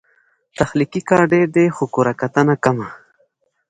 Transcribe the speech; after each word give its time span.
تخلیقي 0.57 1.01
کار 1.09 1.21
ډېر 1.33 1.47
دی، 1.55 1.65
خو 1.75 1.83
کرهکتنه 1.93 2.55
کمه 2.63 2.87